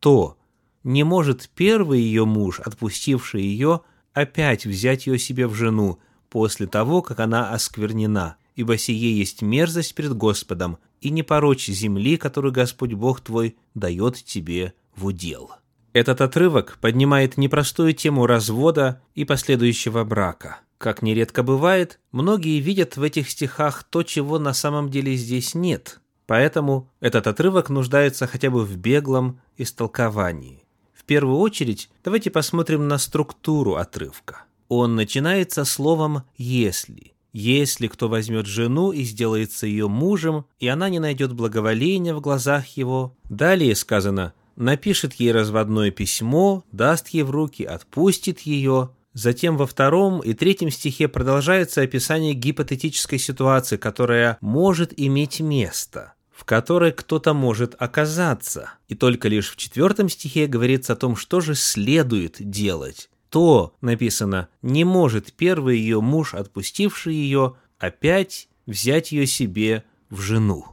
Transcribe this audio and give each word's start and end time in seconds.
то 0.00 0.38
не 0.82 1.04
может 1.04 1.50
первый 1.54 2.00
ее 2.00 2.24
муж, 2.24 2.58
отпустивший 2.58 3.42
ее, 3.42 3.82
опять 4.14 4.64
взять 4.64 5.06
ее 5.06 5.18
себе 5.18 5.46
в 5.46 5.52
жену 5.52 5.98
после 6.30 6.66
того, 6.66 7.02
как 7.02 7.20
она 7.20 7.50
осквернена, 7.50 8.36
ибо 8.56 8.78
сие 8.78 9.16
есть 9.16 9.42
мерзость 9.42 9.94
пред 9.94 10.14
Господом, 10.14 10.78
и 11.02 11.10
не 11.10 11.22
порочь 11.22 11.66
земли, 11.66 12.16
которую 12.16 12.52
Господь 12.52 12.94
Бог 12.94 13.20
твой 13.20 13.56
дает 13.74 14.16
тебе 14.24 14.72
в 14.96 15.04
удел. 15.04 15.50
Этот 15.92 16.22
отрывок 16.22 16.78
поднимает 16.80 17.36
непростую 17.36 17.92
тему 17.92 18.26
развода 18.26 19.02
и 19.14 19.26
последующего 19.26 20.02
брака– 20.04 20.60
как 20.78 21.02
нередко 21.02 21.42
бывает, 21.42 21.98
многие 22.12 22.60
видят 22.60 22.96
в 22.96 23.02
этих 23.02 23.28
стихах 23.28 23.82
то, 23.82 24.04
чего 24.04 24.38
на 24.38 24.54
самом 24.54 24.90
деле 24.90 25.16
здесь 25.16 25.54
нет. 25.54 26.00
Поэтому 26.26 26.90
этот 27.00 27.26
отрывок 27.26 27.68
нуждается 27.68 28.26
хотя 28.26 28.50
бы 28.50 28.64
в 28.64 28.76
беглом 28.76 29.40
истолковании. 29.56 30.64
В 30.94 31.04
первую 31.04 31.38
очередь, 31.38 31.90
давайте 32.04 32.30
посмотрим 32.30 32.86
на 32.86 32.98
структуру 32.98 33.74
отрывка. 33.74 34.44
Он 34.68 34.94
начинается 34.94 35.64
словом 35.64 36.22
«если». 36.36 37.14
Если 37.32 37.88
кто 37.88 38.08
возьмет 38.08 38.46
жену 38.46 38.90
и 38.90 39.02
сделается 39.04 39.66
ее 39.66 39.86
мужем, 39.86 40.46
и 40.58 40.66
она 40.66 40.88
не 40.88 40.98
найдет 40.98 41.34
благоволения 41.34 42.14
в 42.14 42.20
глазах 42.20 42.66
его. 42.68 43.16
Далее 43.28 43.76
сказано 43.76 44.32
«напишет 44.56 45.14
ей 45.14 45.30
разводное 45.32 45.90
письмо, 45.90 46.64
даст 46.72 47.08
ей 47.08 47.22
в 47.22 47.30
руки, 47.30 47.64
отпустит 47.64 48.40
ее, 48.40 48.90
Затем 49.18 49.56
во 49.56 49.66
втором 49.66 50.20
и 50.20 50.32
третьем 50.32 50.70
стихе 50.70 51.08
продолжается 51.08 51.82
описание 51.82 52.34
гипотетической 52.34 53.18
ситуации, 53.18 53.76
которая 53.76 54.38
может 54.40 54.92
иметь 54.96 55.40
место, 55.40 56.12
в 56.30 56.44
которой 56.44 56.92
кто-то 56.92 57.34
может 57.34 57.74
оказаться. 57.80 58.74
И 58.86 58.94
только 58.94 59.26
лишь 59.26 59.50
в 59.50 59.56
четвертом 59.56 60.08
стихе 60.08 60.46
говорится 60.46 60.92
о 60.92 60.96
том, 60.96 61.16
что 61.16 61.40
же 61.40 61.56
следует 61.56 62.36
делать. 62.38 63.10
То, 63.28 63.74
написано, 63.80 64.50
не 64.62 64.84
может 64.84 65.32
первый 65.32 65.78
ее 65.78 66.00
муж, 66.00 66.32
отпустивший 66.32 67.14
ее, 67.14 67.56
опять 67.80 68.48
взять 68.66 69.10
ее 69.10 69.26
себе 69.26 69.82
в 70.10 70.20
жену. 70.20 70.64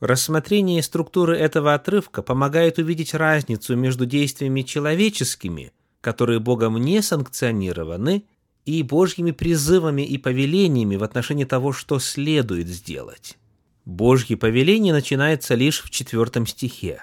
Рассмотрение 0.00 0.82
структуры 0.82 1.38
этого 1.38 1.72
отрывка 1.72 2.20
помогает 2.20 2.76
увидеть 2.76 3.14
разницу 3.14 3.74
между 3.74 4.04
действиями 4.04 4.60
человеческими– 4.60 5.72
которые 6.06 6.38
Богом 6.38 6.76
не 6.76 7.02
санкционированы, 7.02 8.26
и 8.64 8.84
Божьими 8.84 9.32
призывами 9.32 10.02
и 10.02 10.18
повелениями 10.18 10.94
в 10.94 11.02
отношении 11.02 11.42
того, 11.44 11.72
что 11.72 11.98
следует 11.98 12.68
сделать. 12.68 13.36
Божье 13.84 14.36
повеление 14.36 14.92
начинается 14.92 15.56
лишь 15.56 15.82
в 15.82 15.90
четвертом 15.90 16.46
стихе, 16.46 17.02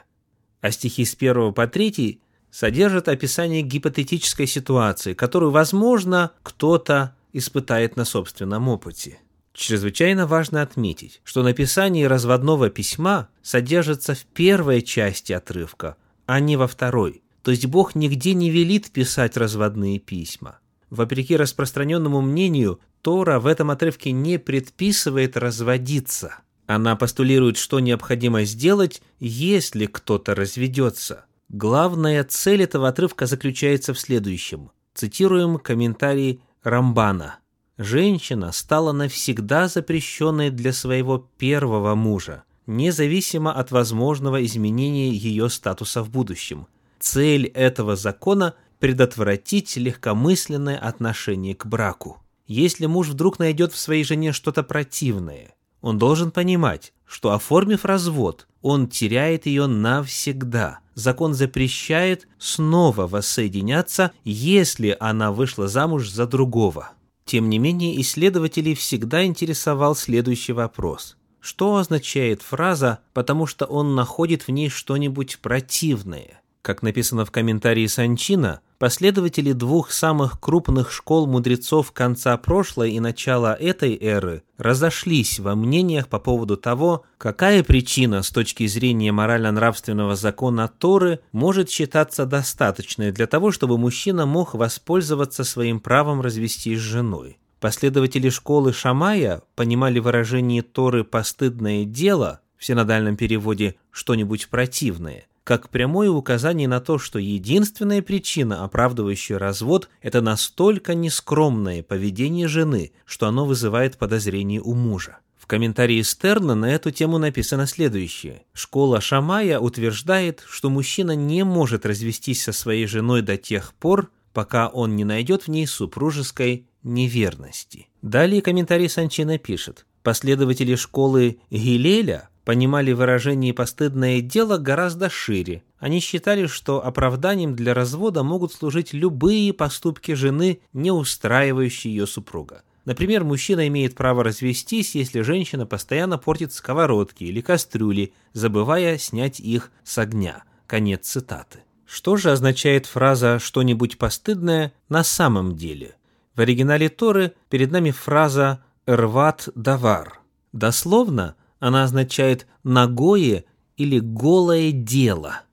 а 0.62 0.72
стихи 0.72 1.04
с 1.04 1.16
первого 1.16 1.52
по 1.52 1.68
третий 1.68 2.22
содержат 2.50 3.10
описание 3.10 3.62
гипотетической 3.62 4.48
ситуации, 4.48 5.14
которую, 5.14 5.52
возможно, 5.52 6.32
кто-то 6.42 7.14
испытает 7.34 7.98
на 7.98 8.06
собственном 8.06 8.70
опыте. 8.70 9.20
Чрезвычайно 9.52 10.28
важно 10.28 10.62
отметить, 10.62 11.20
что 11.26 11.44
написание 11.44 12.08
разводного 12.08 12.70
письма 12.70 13.28
содержится 13.42 14.16
в 14.16 14.24
первой 14.24 14.82
части 14.82 15.34
отрывка, 15.34 15.98
а 16.26 16.40
не 16.40 16.56
во 16.56 16.68
второй. 16.68 17.23
То 17.44 17.52
есть 17.52 17.66
Бог 17.68 17.94
нигде 17.94 18.34
не 18.34 18.50
велит 18.50 18.90
писать 18.90 19.38
разводные 19.38 20.00
письма. 20.00 20.60
Вопреки 20.90 21.36
распространенному 21.36 22.22
мнению, 22.22 22.80
Тора 23.02 23.40
в 23.40 23.48
этом 23.48 23.70
отрывке 23.70 24.12
не 24.12 24.40
предписывает 24.40 25.36
разводиться. 25.36 26.36
Она 26.68 26.96
постулирует, 26.96 27.58
что 27.58 27.82
необходимо 27.82 28.46
сделать, 28.46 29.02
если 29.20 29.86
кто-то 29.86 30.34
разведется. 30.36 31.26
Главная 31.50 32.24
цель 32.24 32.64
этого 32.64 32.88
отрывка 32.88 33.26
заключается 33.26 33.94
в 33.94 34.00
следующем. 34.00 34.72
Цитируем 34.94 35.58
комментарий 35.58 36.42
Рамбана. 36.64 37.40
«Женщина 37.78 38.52
стала 38.54 38.94
навсегда 38.94 39.68
запрещенной 39.68 40.50
для 40.52 40.72
своего 40.72 41.30
первого 41.38 41.96
мужа, 41.96 42.44
независимо 42.68 43.52
от 43.52 43.72
возможного 43.72 44.46
изменения 44.46 45.10
ее 45.10 45.50
статуса 45.50 46.04
в 46.04 46.10
будущем. 46.10 46.68
Цель 47.04 47.48
этого 47.48 47.98
закона– 47.98 48.56
предотвратить 48.80 49.76
легкомысленное 49.76 50.78
отношение 50.78 51.54
к 51.54 51.66
браку. 51.66 52.22
Если 52.48 52.86
муж 52.86 53.10
вдруг 53.10 53.40
найдет 53.40 53.74
в 53.74 53.78
своей 53.78 54.06
жене 54.06 54.32
что-то 54.32 54.64
противное, 54.64 55.54
он 55.82 55.98
должен 56.00 56.32
понимать, 56.32 56.94
что 57.06 57.34
оформив 57.34 57.84
развод, 57.84 58.48
он 58.62 58.88
теряет 58.88 59.48
ее 59.48 59.68
навсегда. 59.68 60.80
Закон 60.94 61.34
запрещает 61.34 62.26
снова 62.38 63.06
воссоединяться, 63.06 64.14
если 64.24 64.96
она 64.98 65.34
вышла 65.34 65.68
замуж 65.68 66.10
за 66.10 66.26
другого. 66.26 66.92
Тем 67.26 67.50
не 67.50 67.60
менее, 67.60 68.00
исследователей 68.00 68.76
всегда 68.76 69.26
интересовал 69.26 69.98
следующий 69.98 70.54
вопрос. 70.54 71.18
Что 71.42 71.76
означает 71.76 72.42
фраза 72.42 73.00
«потому 73.14 73.46
что 73.46 73.66
он 73.66 73.94
находит 73.94 74.44
в 74.44 74.52
ней 74.52 74.70
что-нибудь 74.70 75.40
противное»? 75.42 76.40
Как 76.64 76.82
написано 76.82 77.26
в 77.26 77.32
комментарии 77.32 77.86
Санчина, 77.88 78.62
последователи 78.80 79.52
двух 79.52 79.92
самых 79.92 80.40
крупных 80.40 80.94
школ 80.94 81.28
мудрецов 81.28 81.92
конца 81.92 82.38
прошлой 82.38 82.94
и 82.94 83.02
начала 83.02 83.54
этой 83.54 83.98
эры 83.98 84.44
разошлись 84.58 85.40
во 85.40 85.56
мнениях 85.56 86.08
по 86.08 86.20
поводу 86.20 86.56
того, 86.56 87.04
какая 87.18 87.66
причина 87.66 88.24
с 88.24 88.30
точки 88.30 88.66
зрения 88.68 89.12
морально-нравственного 89.12 90.16
закона 90.16 90.70
Торы 90.70 91.20
может 91.34 91.70
считаться 91.70 92.26
достаточной 92.26 93.12
для 93.12 93.28
того, 93.28 93.52
чтобы 93.52 93.78
мужчина 93.78 94.26
мог 94.26 94.54
воспользоваться 94.54 95.44
своим 95.44 95.82
правом 95.82 96.22
развестись 96.22 96.80
с 96.80 96.82
женой. 96.82 97.40
Последователи 97.60 98.30
школы 98.30 98.72
Шамая 98.72 99.42
понимали 99.56 100.00
выражение 100.00 100.62
Торы 100.62 101.04
«постыдное 101.04 101.84
дело» 101.84 102.40
в 102.58 102.64
синодальном 102.64 103.18
переводе 103.18 103.76
«что-нибудь 103.92 104.48
противное», 104.48 105.26
как 105.44 105.70
прямое 105.70 106.10
указание 106.10 106.68
на 106.68 106.80
то, 106.80 106.98
что 106.98 107.20
единственная 107.20 108.02
причина, 108.02 108.64
оправдывающая 108.64 109.38
развод, 109.38 109.90
это 110.02 110.22
настолько 110.22 110.96
нескромное 110.96 111.84
поведение 111.84 112.48
жены, 112.48 112.94
что 113.06 113.28
оно 113.28 113.46
вызывает 113.46 113.98
подозрение 113.98 114.62
у 114.62 114.74
мужа. 114.74 115.18
В 115.38 115.46
комментарии 115.46 116.02
Стерна 116.02 116.56
на 116.56 116.74
эту 116.74 116.92
тему 116.92 117.18
написано 117.18 117.68
следующее. 117.68 118.44
Школа 118.54 119.02
Шамая 119.02 119.60
утверждает, 119.60 120.42
что 120.48 120.70
мужчина 120.70 121.18
не 121.18 121.44
может 121.44 121.86
развестись 121.86 122.44
со 122.44 122.54
своей 122.54 122.88
женой 122.88 123.22
до 123.22 123.36
тех 123.36 123.74
пор, 123.74 124.10
пока 124.32 124.70
он 124.70 124.96
не 124.96 125.04
найдет 125.04 125.44
в 125.44 125.48
ней 125.50 125.68
супружеской 125.68 126.68
неверности. 126.82 127.90
Далее 128.02 128.42
комментарий 128.42 128.88
Санчина 128.88 129.38
пишет. 129.38 129.86
Последователи 130.02 130.76
школы 130.76 131.40
Гилеля 131.50 132.30
понимали 132.46 132.92
выражение 132.92 133.54
«постыдное 133.54 134.22
дело» 134.22 134.58
гораздо 134.58 135.10
шире. 135.10 135.64
Они 135.80 136.00
считали, 136.00 136.46
что 136.48 136.86
оправданием 136.86 137.56
для 137.56 137.74
развода 137.74 138.24
могут 138.24 138.54
служить 138.54 138.94
любые 138.94 139.54
поступки 139.54 140.14
жены, 140.14 140.60
не 140.74 140.92
устраивающие 140.92 141.96
ее 141.96 142.08
супруга. 142.08 142.64
Например, 142.86 143.24
мужчина 143.24 143.68
имеет 143.68 143.96
право 143.96 144.24
развестись, 144.24 144.96
если 144.96 145.22
женщина 145.22 145.66
постоянно 145.66 146.18
портит 146.18 146.52
сковородки 146.52 147.24
или 147.24 147.40
кастрюли, 147.40 148.14
забывая 148.34 148.98
снять 148.98 149.40
их 149.40 149.72
с 149.84 149.98
огня. 149.98 150.44
Конец 150.68 151.08
цитаты. 151.08 151.60
Что 151.86 152.18
же 152.18 152.32
означает 152.32 152.86
фраза 152.86 153.40
«что-нибудь 153.40 153.98
постыдное» 153.98 154.74
на 154.90 155.04
самом 155.04 155.56
деле? 155.56 155.96
В 156.36 156.42
оригинале 156.42 156.90
Торы 156.90 157.34
перед 157.50 157.72
нами 157.72 157.92
фраза 157.92 158.64
«рват 158.86 159.50
давар». 159.56 160.20
Дословно 160.52 161.36
она 161.64 161.86
означает 161.86 162.46
«ногое» 162.66 163.46
или 163.78 164.00
«голое 164.00 164.74
дело». 164.74 165.44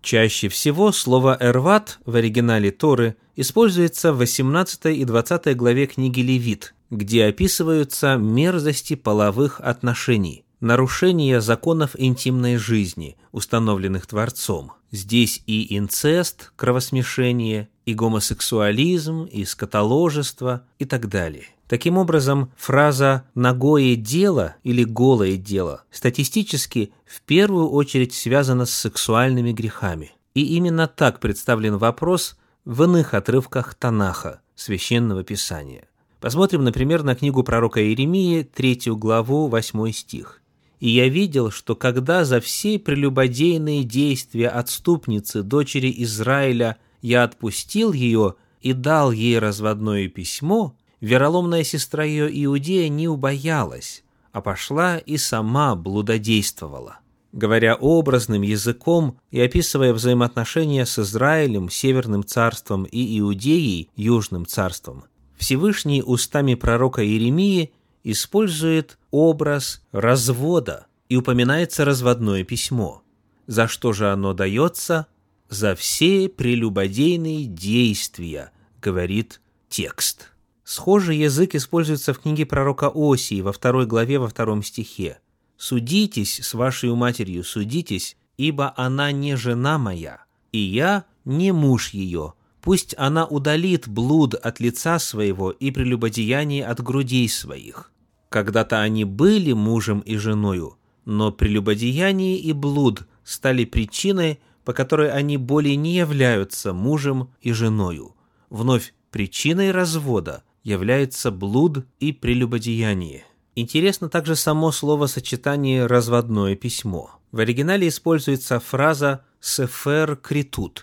Чаще 0.00 0.48
всего 0.48 0.92
слово 0.92 1.36
«эрват» 1.40 1.98
в 2.06 2.14
оригинале 2.14 2.70
Торы 2.70 3.16
используется 3.34 4.12
в 4.12 4.18
18 4.18 4.96
и 4.96 5.04
20 5.04 5.56
главе 5.56 5.88
книги 5.88 6.20
Левит, 6.20 6.72
где 6.90 7.24
описываются 7.24 8.14
мерзости 8.14 8.94
половых 8.94 9.58
отношений, 9.58 10.44
нарушения 10.60 11.40
законов 11.40 11.96
интимной 11.98 12.58
жизни, 12.58 13.16
установленных 13.32 14.06
Творцом. 14.06 14.70
Здесь 14.92 15.42
и 15.46 15.76
инцест, 15.76 16.52
кровосмешение, 16.54 17.68
и 17.86 17.92
гомосексуализм, 17.92 19.24
и 19.24 19.44
скотоложество 19.44 20.64
и 20.78 20.84
так 20.84 21.08
далее. 21.08 21.48
Таким 21.68 21.98
образом, 21.98 22.52
фраза 22.56 23.24
«ногое 23.34 23.96
дело» 23.96 24.54
или 24.62 24.84
«голое 24.84 25.36
дело» 25.36 25.82
статистически 25.90 26.92
в 27.04 27.22
первую 27.22 27.68
очередь 27.70 28.14
связана 28.14 28.66
с 28.66 28.70
сексуальными 28.70 29.52
грехами. 29.52 30.12
И 30.34 30.56
именно 30.56 30.86
так 30.86 31.18
представлен 31.18 31.76
вопрос 31.78 32.36
в 32.64 32.84
иных 32.84 33.14
отрывках 33.14 33.74
Танаха, 33.74 34.42
Священного 34.54 35.24
Писания. 35.24 35.88
Посмотрим, 36.20 36.62
например, 36.62 37.02
на 37.02 37.16
книгу 37.16 37.42
пророка 37.42 37.82
Иеремии, 37.82 38.42
третью 38.42 38.96
главу, 38.96 39.48
восьмой 39.48 39.92
стих. 39.92 40.42
«И 40.78 40.90
я 40.90 41.08
видел, 41.08 41.50
что 41.50 41.74
когда 41.74 42.24
за 42.24 42.40
все 42.40 42.78
прелюбодейные 42.78 43.82
действия 43.82 44.48
отступницы, 44.48 45.42
дочери 45.42 45.92
Израиля, 45.98 46.76
я 47.02 47.24
отпустил 47.24 47.92
ее 47.92 48.34
и 48.60 48.72
дал 48.72 49.10
ей 49.10 49.38
разводное 49.38 50.08
письмо, 50.08 50.76
вероломная 51.00 51.64
сестра 51.64 52.04
ее 52.04 52.28
Иудея 52.44 52.88
не 52.88 53.08
убоялась, 53.08 54.04
а 54.32 54.40
пошла 54.40 54.98
и 54.98 55.16
сама 55.16 55.74
блудодействовала». 55.74 57.00
Говоря 57.32 57.74
образным 57.74 58.40
языком 58.40 59.18
и 59.30 59.40
описывая 59.40 59.92
взаимоотношения 59.92 60.86
с 60.86 60.98
Израилем, 60.98 61.68
Северным 61.68 62.24
царством 62.24 62.84
и 62.84 63.18
Иудеей, 63.18 63.90
Южным 63.94 64.46
царством, 64.46 65.04
Всевышний 65.36 66.02
устами 66.02 66.54
пророка 66.54 67.04
Иеремии 67.04 67.72
использует 68.04 68.98
образ 69.10 69.82
развода 69.92 70.86
и 71.08 71.16
упоминается 71.16 71.84
разводное 71.84 72.44
письмо. 72.44 73.02
За 73.46 73.68
что 73.68 73.92
же 73.92 74.10
оно 74.10 74.32
дается? 74.32 75.06
За 75.48 75.74
все 75.74 76.28
прелюбодейные 76.28 77.44
действия, 77.44 78.50
говорит 78.80 79.40
текст. 79.68 80.32
Схожий 80.66 81.16
язык 81.16 81.54
используется 81.54 82.12
в 82.12 82.18
книге 82.18 82.44
пророка 82.44 82.90
Осии 82.94 83.40
во 83.40 83.52
второй 83.52 83.86
главе 83.86 84.18
во 84.18 84.28
втором 84.28 84.62
стихе. 84.62 85.20
«Судитесь 85.56 86.40
с 86.44 86.52
вашей 86.52 86.92
матерью, 86.94 87.42
судитесь, 87.44 88.18
ибо 88.36 88.74
она 88.76 89.12
не 89.12 89.36
жена 89.36 89.78
моя, 89.78 90.24
и 90.52 90.58
я 90.58 91.06
не 91.24 91.52
муж 91.52 91.90
ее, 91.90 92.34
Пусть 92.66 92.96
она 92.98 93.24
удалит 93.26 93.86
блуд 93.86 94.34
от 94.34 94.58
лица 94.58 94.98
своего 94.98 95.52
и 95.52 95.70
прелюбодеяние 95.70 96.66
от 96.66 96.82
грудей 96.82 97.28
своих. 97.28 97.92
Когда-то 98.28 98.80
они 98.80 99.04
были 99.04 99.52
мужем 99.52 100.00
и 100.00 100.16
женою, 100.16 100.76
но 101.04 101.30
прелюбодеяние 101.30 102.38
и 102.38 102.52
блуд 102.52 103.06
стали 103.22 103.64
причиной, 103.64 104.40
по 104.64 104.72
которой 104.72 105.12
они 105.12 105.36
более 105.36 105.76
не 105.76 105.94
являются 105.94 106.72
мужем 106.72 107.30
и 107.40 107.52
женою. 107.52 108.16
Вновь 108.50 108.94
причиной 109.12 109.70
развода 109.70 110.42
является 110.66 111.30
блуд 111.30 111.86
и 112.00 112.12
прелюбодеяние. 112.12 113.24
Интересно 113.54 114.08
также 114.08 114.34
само 114.34 114.72
словосочетание 114.72 115.86
«разводное 115.86 116.56
письмо». 116.56 117.12
В 117.30 117.38
оригинале 117.38 117.86
используется 117.86 118.58
фраза 118.58 119.24
«сефер 119.40 120.16
критут», 120.16 120.82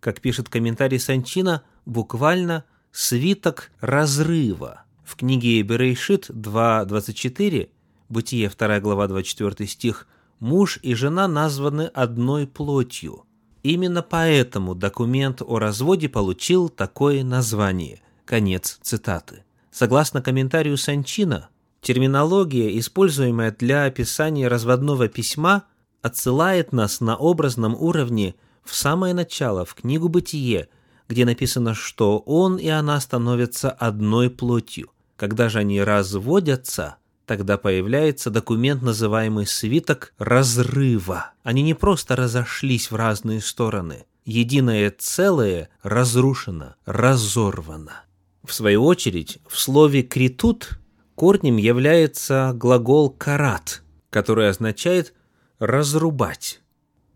как 0.00 0.20
пишет 0.20 0.50
комментарий 0.50 1.00
Санчина, 1.00 1.62
буквально 1.86 2.66
«свиток 2.92 3.72
разрыва». 3.80 4.82
В 5.02 5.16
книге 5.16 5.62
Берейшит 5.62 6.28
2.24, 6.28 7.70
Бытие 8.10 8.50
2 8.50 8.80
глава 8.80 9.08
24 9.08 9.66
стих, 9.66 10.06
муж 10.40 10.78
и 10.82 10.94
жена 10.94 11.26
названы 11.26 11.86
одной 11.94 12.46
плотью. 12.46 13.24
Именно 13.62 14.02
поэтому 14.02 14.74
документ 14.74 15.40
о 15.40 15.58
разводе 15.58 16.10
получил 16.10 16.68
такое 16.68 17.24
название. 17.24 18.02
Конец 18.24 18.78
цитаты. 18.82 19.44
Согласно 19.70 20.22
комментарию 20.22 20.76
Санчина, 20.76 21.48
терминология, 21.80 22.78
используемая 22.78 23.50
для 23.50 23.84
описания 23.84 24.48
разводного 24.48 25.08
письма, 25.08 25.64
отсылает 26.02 26.72
нас 26.72 27.00
на 27.00 27.16
образном 27.16 27.74
уровне 27.74 28.34
в 28.64 28.74
самое 28.74 29.14
начало, 29.14 29.64
в 29.64 29.74
книгу 29.74 30.08
«Бытие», 30.08 30.68
где 31.08 31.24
написано, 31.24 31.74
что 31.74 32.18
он 32.18 32.56
и 32.56 32.68
она 32.68 33.00
становятся 33.00 33.70
одной 33.70 34.30
плотью. 34.30 34.90
Когда 35.16 35.48
же 35.48 35.58
они 35.58 35.80
разводятся, 35.82 36.96
тогда 37.26 37.58
появляется 37.58 38.30
документ, 38.30 38.82
называемый 38.82 39.46
«свиток 39.46 40.14
разрыва». 40.18 41.32
Они 41.42 41.62
не 41.62 41.74
просто 41.74 42.16
разошлись 42.16 42.90
в 42.90 42.96
разные 42.96 43.40
стороны. 43.40 44.04
Единое 44.24 44.94
целое 44.96 45.68
разрушено, 45.82 46.76
разорвано. 46.84 48.04
В 48.44 48.52
свою 48.52 48.84
очередь, 48.84 49.38
в 49.46 49.58
слове 49.58 50.02
«критут» 50.02 50.80
корнем 51.14 51.56
является 51.56 52.52
глагол 52.54 53.10
«карат», 53.10 53.82
который 54.10 54.48
означает 54.48 55.14
«разрубать». 55.60 56.60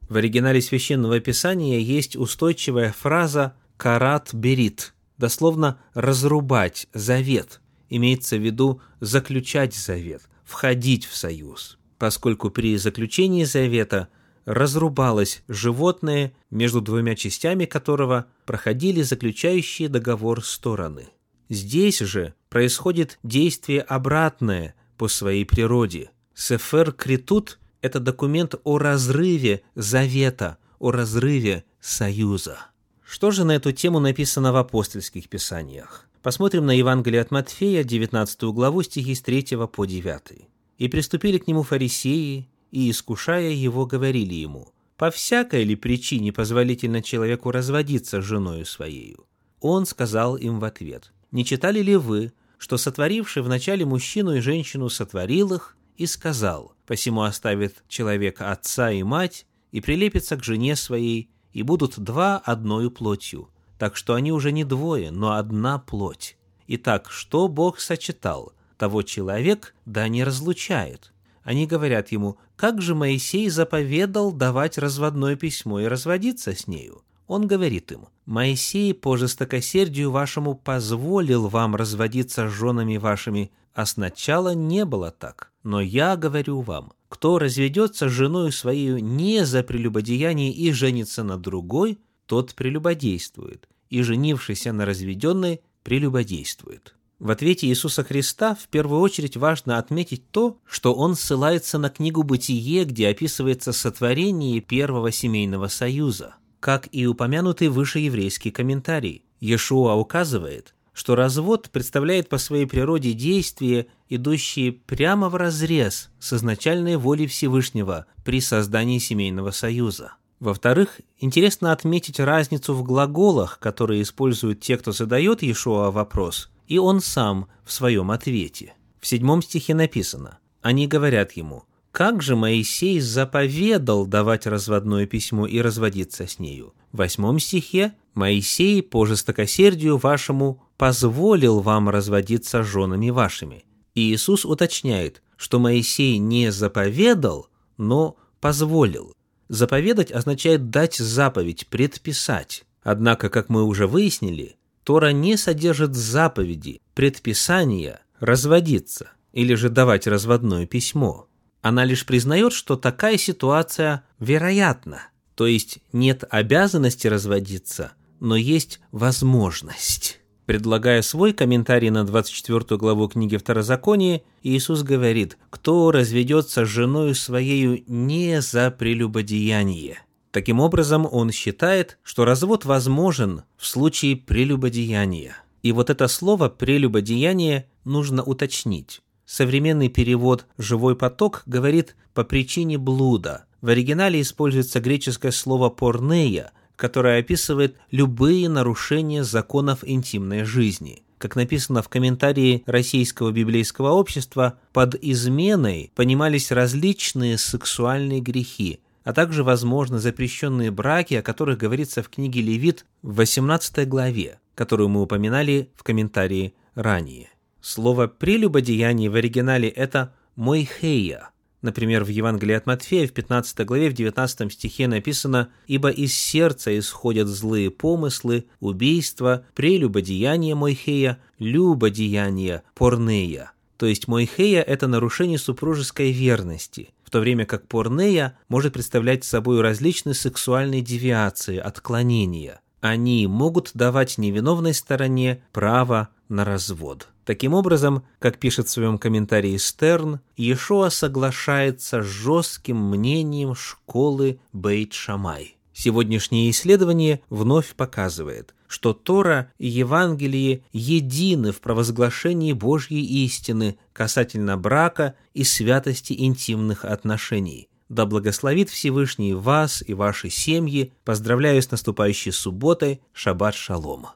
В 0.09 0.17
оригинале 0.17 0.63
Священного 0.63 1.19
Писания 1.19 1.81
есть 1.81 2.17
устойчивая 2.17 2.93
фраза 2.93 3.57
«карат 3.77 4.33
берит», 4.33 4.95
дословно 5.19 5.81
«разрубать», 5.95 6.87
«завет». 6.95 7.61
Имеется 7.89 8.37
в 8.37 8.45
виду 8.45 8.81
заключать 9.01 9.75
завет, 9.75 10.23
входить 10.45 11.07
в 11.07 11.17
союз, 11.17 11.79
поскольку 11.99 12.51
при 12.51 12.77
заключении 12.77 13.45
завета 13.45 14.09
разрубалось 14.45 15.43
животное, 15.49 16.33
между 16.51 16.81
двумя 16.81 17.17
частями 17.17 17.65
которого 17.65 18.27
проходили 18.45 19.03
заключающие 19.03 19.89
договор 19.89 20.45
стороны. 20.45 21.09
Здесь 21.49 22.01
же 22.01 22.35
происходит 22.49 23.19
действие 23.23 23.83
обратное 23.83 24.75
по 24.97 25.09
своей 25.09 25.45
природе. 25.45 26.11
Сефер 26.35 26.93
критут 26.93 27.59
это 27.83 28.01
документ 28.01 28.55
о 28.65 28.79
разрыве 28.79 29.63
завета, 29.75 30.59
о 30.79 30.91
разрыве 30.91 31.65
союза. 31.81 32.59
Что 33.05 33.31
же 33.31 33.45
на 33.45 33.53
эту 33.53 33.73
тему 33.73 34.01
написано 34.01 34.53
в 34.53 34.57
апостольских 34.57 35.29
писаниях? 35.29 36.09
Посмотрим 36.23 36.67
на 36.67 36.73
Евангелие 36.73 37.21
от 37.21 37.31
Матфея, 37.31 37.85
19 37.85 38.43
главу, 38.45 38.83
стихи 38.83 39.15
с 39.15 39.23
3 39.23 39.57
по 39.73 39.85
9. 39.85 40.49
«И 40.79 40.89
приступили 40.89 41.39
к 41.39 41.47
нему 41.47 41.63
фарисеи, 41.63 42.49
и, 42.73 42.91
искушая 42.91 43.51
его, 43.51 43.87
говорили 43.87 44.35
ему, 44.35 44.73
«По 44.97 45.13
всякой 45.13 45.63
ли 45.63 45.77
причине 45.77 46.33
позволительно 46.33 47.01
человеку 47.01 47.53
разводиться 47.53 48.21
с 48.21 48.25
женою 48.25 48.67
своею?» 48.67 49.27
Он 49.61 49.87
сказал 49.87 50.37
им 50.37 50.59
в 50.59 50.65
ответ, 50.65 51.13
«Не 51.31 51.45
читали 51.45 51.81
ли 51.81 51.97
вы, 51.97 52.33
что 52.59 52.77
сотворивший 52.77 53.43
вначале 53.43 53.85
мужчину 53.85 54.35
и 54.35 54.41
женщину 54.41 54.89
сотворил 54.89 55.55
их, 55.55 55.77
и 55.97 56.07
сказал, 56.07 56.75
«Посему 56.87 57.23
оставит 57.23 57.83
человек 57.89 58.41
отца 58.41 58.91
и 58.91 59.03
мать, 59.03 59.47
и 59.73 59.81
прилепится 59.81 60.37
к 60.37 60.45
жене 60.45 60.77
своей, 60.77 61.31
и 61.53 61.63
будут 61.63 61.99
два 61.99 62.39
одною 62.39 62.91
плотью, 62.91 63.49
так 63.79 63.97
что 63.97 64.15
они 64.15 64.33
уже 64.33 64.53
не 64.53 64.65
двое, 64.65 65.11
но 65.11 65.33
одна 65.33 65.79
плоть. 65.79 66.37
Итак, 66.67 67.11
что 67.11 67.49
Бог 67.49 67.81
сочетал, 67.81 68.53
того 68.77 69.03
человек 69.03 69.75
да 69.85 70.09
не 70.09 70.25
разлучает. 70.25 71.13
Они 71.43 71.67
говорят 71.67 72.11
ему, 72.11 72.39
как 72.57 72.83
же 72.83 72.95
Моисей 72.95 73.49
заповедал 73.49 74.33
давать 74.33 74.79
разводное 74.79 75.37
письмо 75.37 75.81
и 75.81 75.87
разводиться 75.87 76.55
с 76.55 76.67
нею? 76.67 77.03
Он 77.27 77.47
говорит 77.47 77.91
им, 77.91 78.07
«Моисей 78.25 78.95
по 78.95 79.17
жестокосердию 79.17 80.11
вашему 80.11 80.55
позволил 80.55 81.49
вам 81.49 81.75
разводиться 81.75 82.49
с 82.49 82.53
женами 82.53 82.97
вашими, 82.97 83.51
а 83.75 83.85
сначала 83.85 84.55
не 84.55 84.85
было 84.85 85.11
так. 85.11 85.51
Но 85.63 85.81
я 85.81 86.17
говорю 86.17 86.61
вам, 86.61 86.93
кто 87.09 87.39
разведется 87.39 88.09
с 88.09 88.13
женой 88.13 88.53
своей 88.53 89.01
не 89.01 89.45
за 89.45 89.63
прелюбодеяние 89.63 90.53
и 90.53 90.73
женится 90.73 91.25
на 91.25 91.37
другой, 91.37 91.99
тот 92.27 92.55
прелюбодействует, 92.55 93.69
и 93.91 94.03
женившийся 94.03 94.73
на 94.73 94.87
разведенной 94.87 95.61
прелюбодействует». 95.83 96.95
В 97.19 97.31
ответе 97.31 97.67
Иисуса 97.67 98.05
Христа 98.05 98.55
в 98.55 98.69
первую 98.69 99.01
очередь 99.01 99.39
важно 99.39 99.79
отметить 99.79 100.31
то, 100.31 100.59
что 100.67 100.95
он 100.95 101.15
ссылается 101.15 101.79
на 101.79 101.89
книгу 101.89 102.23
«Бытие», 102.23 102.85
где 102.85 103.09
описывается 103.09 103.73
сотворение 103.73 104.61
первого 104.61 105.11
семейного 105.11 105.69
союза– 105.69 106.37
как 106.61 106.89
и 106.93 107.07
упомянутый 107.07 107.69
выше 107.69 108.01
еврейский 108.01 108.51
комментарий. 108.51 109.25
Иешуа 109.41 109.95
указывает, 109.95 110.75
что 110.93 111.15
развод 111.15 111.71
представляет 111.71 112.29
по 112.29 112.39
своей 112.39 112.67
природе 112.67 113.13
действия, 113.13 113.87
идущие 114.09 114.73
прямо 114.73 115.29
в 115.29 115.35
разрез 115.35 116.11
с 116.19 116.33
изначальной 116.33 116.97
волей 116.97 117.27
Всевышнего 117.27 118.07
при 118.25 118.41
создании 118.41 118.99
семейного 118.99 119.51
союза. 119.51 120.15
Во-вторых, 120.41 121.01
интересно 121.19 121.73
отметить 121.73 122.19
разницу 122.19 122.75
в 122.75 122.83
глаголах, 122.83 123.59
которые 123.59 124.03
используют 124.03 124.61
те, 124.61 124.77
кто 124.77 124.93
задает 124.93 125.43
Иешуа 125.43 125.91
вопрос, 125.91 126.51
и 126.67 126.79
он 126.79 127.01
сам 127.01 127.49
в 127.65 127.73
своем 127.73 128.11
ответе. 128.11 128.75
В 129.01 129.07
седьмом 129.07 129.43
стихе 129.43 129.75
написано 129.75 130.39
«Они 130.63 130.87
говорят 130.87 131.33
ему, 131.33 131.65
как 131.97 132.21
же 132.21 132.37
Моисей 132.37 133.01
заповедал 133.01 134.05
давать 134.05 134.47
разводное 134.47 135.07
письмо 135.07 135.47
и 135.47 135.63
разводиться 135.63 136.27
с 136.27 136.39
нею? 136.39 136.75
В 136.93 136.99
восьмом 136.99 137.39
стихе 137.39 137.95
«Моисей 138.13 138.83
по 138.83 139.07
жестокосердию 139.07 139.97
вашему 139.97 140.63
позволил 140.77 141.61
вам 141.61 141.89
разводиться 141.89 142.63
с 142.63 142.67
женами 142.67 143.09
вашими». 143.09 143.65
И 143.95 144.13
Иисус 144.13 144.45
уточняет, 144.45 145.23
что 145.39 145.59
Моисей 145.59 146.19
не 146.19 146.53
заповедал, 146.53 147.49
но 147.79 148.19
позволил. 148.41 149.15
Заповедать 149.49 150.13
означает 150.13 150.69
дать 150.69 150.97
заповедь, 150.97 151.67
предписать. 151.69 152.67
Однако, 152.83 153.31
как 153.31 153.49
мы 153.49 153.63
уже 153.63 153.87
выяснили, 153.87 154.57
Тора 154.85 155.13
не 155.13 155.39
содержит 155.39 155.95
заповеди, 155.95 156.83
предписания 156.93 158.03
разводиться 158.21 159.13
или 159.33 159.55
же 159.55 159.71
давать 159.71 160.07
разводное 160.07 160.67
письмо. 160.67 161.27
Она 161.67 161.85
лишь 161.85 162.07
признает, 162.07 162.53
что 162.53 162.77
такая 162.77 163.17
ситуация 163.19 164.05
вероятна. 164.21 165.09
То 165.35 165.49
есть 165.49 165.81
нет 165.93 166.23
обязанности 166.31 167.09
разводиться, 167.09 167.95
но 168.21 168.37
есть 168.37 168.79
возможность. 168.93 170.21
Предлагая 170.45 171.03
свой 171.03 171.33
комментарий 171.33 171.91
на 171.91 172.07
24 172.07 172.79
главу 172.79 173.09
книги 173.09 173.37
Второзакония, 173.37 174.23
Иисус 174.45 174.85
говорит, 174.85 175.39
«Кто 175.51 175.91
разведется 175.91 176.65
с 176.65 176.69
женою 176.69 177.17
своею 177.17 177.83
не 177.89 178.41
за 178.41 178.71
прелюбодеяние». 178.71 179.99
Таким 180.31 180.61
образом, 180.61 181.09
он 181.11 181.33
считает, 181.33 181.99
что 182.05 182.25
развод 182.25 182.65
возможен 182.65 183.43
в 183.57 183.67
случае 183.67 184.15
прелюбодеяния. 184.15 185.37
И 185.65 185.73
вот 185.73 185.91
это 185.91 186.07
слово 186.07 186.49
«прелюбодеяние» 186.49 187.69
нужно 187.83 188.23
уточнить. 188.23 189.03
Современный 189.27 189.89
перевод 189.89 190.47
«живой 190.57 190.95
поток» 190.95 191.43
говорит 191.47 191.97
«по 192.15 192.23
причине 192.23 192.79
блуда». 192.79 193.45
В 193.61 193.69
оригинале 193.69 194.21
используется 194.21 194.81
греческое 194.81 195.33
слово 195.33 195.69
«порнея», 195.69 196.53
которое 196.77 197.19
описывает 197.19 197.77
любые 197.91 198.49
нарушения 198.49 199.25
законов 199.25 199.81
интимной 199.83 200.45
жизни. 200.45 201.03
Как 201.19 201.35
написано 201.35 201.83
в 201.83 201.89
комментарии 201.89 202.63
Российского 202.67 203.33
библейского 203.33 203.91
общества, 203.91 204.61
под 204.73 204.95
изменой 205.03 205.91
понимались 205.97 206.53
различные 206.53 207.37
сексуальные 207.37 208.21
грехи, 208.21 208.79
а 209.03 209.13
также, 209.13 209.43
возможно, 209.43 209.99
запрещенные 209.99 210.71
браки, 210.71 211.15
о 211.15 211.23
которых 211.23 211.59
говорится 211.59 212.03
в 212.03 212.11
книге 212.11 212.43
Левит 212.43 212.85
в 213.03 213.17
18 213.17 213.89
главе, 213.89 214.39
которую 214.55 214.89
мы 214.89 215.03
упоминали 215.03 215.71
в 215.75 215.83
комментарии 215.83 216.55
ранее. 216.75 217.31
Слово 217.67 218.07
«прелюбодеяние» 218.07 219.11
в 219.11 219.17
оригинале– 219.17 219.69
это 219.85 220.15
«мойхея». 220.37 221.31
Например, 221.63 222.05
в 222.05 222.09
Евангелии 222.09 222.55
от 222.55 222.65
Матфея 222.65 223.09
в 223.09 223.13
15 223.13 223.67
главе 223.67 223.91
в 223.91 223.93
19 223.93 224.53
стихе 224.53 224.87
написано 224.87 225.49
«Ибо 225.67 225.89
из 225.89 226.15
сердца 226.15 226.79
исходят 226.79 227.27
злые 227.27 227.73
помыслы, 227.73 228.45
убийства, 228.61 229.45
прелюбодеяние 229.57 230.55
Мойхея, 230.55 231.19
любодеяние, 231.41 232.63
порнея». 232.77 233.51
То 233.79 233.87
есть 233.87 234.07
Мойхея– 234.07 234.63
это 234.63 234.87
нарушение 234.87 235.37
супружеской 235.37 236.13
верности, 236.13 236.91
в 237.03 237.11
то 237.11 237.19
время 237.19 237.47
как 237.47 237.67
порнея 237.67 238.39
может 238.49 238.75
представлять 238.75 239.25
собой 239.25 239.61
различные 239.61 240.15
сексуальные 240.15 240.83
девиации, 240.83 241.59
отклонения. 241.59 242.61
Они 242.87 243.27
могут 243.27 243.73
давать 243.75 244.17
невиновной 244.17 244.73
стороне 244.73 245.43
право 245.51 246.11
на 246.29 246.45
развод. 246.45 247.09
Таким 247.25 247.53
образом, 247.53 248.05
как 248.21 248.39
пишет 248.39 248.69
в 248.69 248.71
своем 248.71 248.97
комментарии 248.97 249.57
Стерн, 249.57 250.21
Иешуа 250.37 250.91
соглашается 250.91 252.01
с 252.01 252.07
жестким 252.07 252.77
мнением 252.77 253.57
школы 253.57 254.39
Бейт-Шамай. 254.53 255.57
Сегодняшнее 255.73 256.49
исследование 256.51 257.23
вновь 257.29 257.75
показывает, 257.75 258.55
что 258.69 258.93
Тора 258.93 259.51
и 259.59 259.67
Евангелие 259.67 260.63
едины 260.73 261.51
в 261.51 261.61
провозглашении 261.61 262.53
Божьей 262.53 263.05
истины 263.25 263.79
касательно 263.93 264.57
брака 264.57 265.17
и 265.35 265.43
святости 265.43 266.15
интимных 266.17 266.85
отношений. 266.85 267.69
Да 267.89 268.05
благословит 268.05 268.69
Всевышний 268.69 269.35
вас 269.35 269.83
и 269.87 269.95
ваши 269.95 270.29
семьи. 270.29 270.93
Поздравляю 271.05 271.63
с 271.63 271.71
наступающей 271.71 272.33
субботой. 272.33 273.01
Шаббат 273.13 273.55
шалом. 273.55 274.09